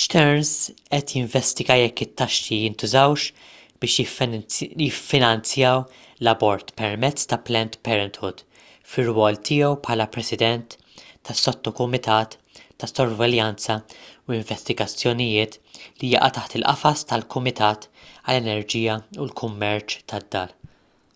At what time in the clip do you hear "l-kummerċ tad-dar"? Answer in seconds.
19.28-20.54